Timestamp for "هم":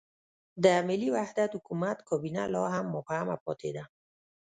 2.75-2.85